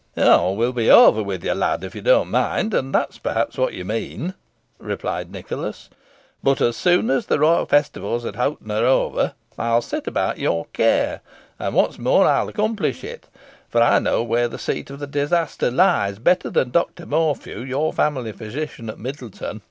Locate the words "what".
3.59-3.73